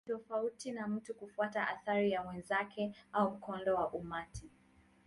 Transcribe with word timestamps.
Ni 0.07 0.13
tofauti 0.13 0.71
na 0.71 0.87
mtu 0.87 1.13
kufuata 1.15 1.67
athari 1.67 2.11
ya 2.11 2.21
wenzake 2.21 2.91
au 3.13 3.31
mkondo 3.31 3.75
wa 3.75 3.91
umati. 3.93 4.49